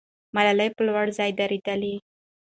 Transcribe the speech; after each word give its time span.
ملالۍ 0.35 0.69
په 0.75 0.81
لوړ 0.87 1.05
ځای 1.17 1.31
درېدله. 1.39 1.95